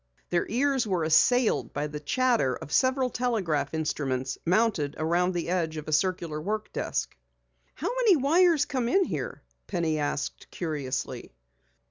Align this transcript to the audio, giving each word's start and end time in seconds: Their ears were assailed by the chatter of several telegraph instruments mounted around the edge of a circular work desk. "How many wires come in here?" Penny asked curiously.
Their 0.31 0.47
ears 0.49 0.87
were 0.87 1.03
assailed 1.03 1.73
by 1.73 1.85
the 1.85 1.99
chatter 1.99 2.55
of 2.55 2.71
several 2.71 3.11
telegraph 3.11 3.71
instruments 3.71 4.35
mounted 4.47 4.95
around 4.97 5.35
the 5.35 5.47
edge 5.47 5.77
of 5.77 5.87
a 5.87 5.91
circular 5.93 6.41
work 6.41 6.73
desk. 6.73 7.15
"How 7.75 7.87
many 7.97 8.15
wires 8.15 8.65
come 8.65 8.89
in 8.89 9.03
here?" 9.03 9.43
Penny 9.67 9.99
asked 9.99 10.49
curiously. 10.49 11.35